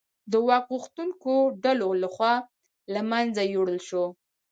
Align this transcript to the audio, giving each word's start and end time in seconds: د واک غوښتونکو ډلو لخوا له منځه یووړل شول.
د 0.31 0.33
واک 0.47 0.65
غوښتونکو 0.73 1.33
ډلو 1.63 1.89
لخوا 2.03 2.33
له 2.93 3.01
منځه 3.11 3.41
یووړل 3.53 3.79
شول. 3.87 4.09